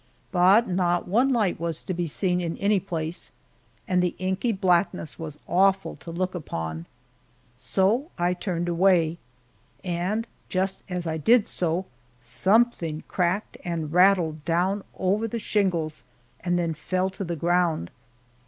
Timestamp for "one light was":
1.07-1.83